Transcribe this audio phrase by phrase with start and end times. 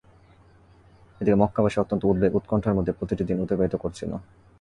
[1.21, 4.11] এদিকে মক্কাবাসী অত্যন্ত উদ্ধেগ-উৎকণ্ঠার মধ্যে প্রতিটি দিন অতিবাহিত করছিল।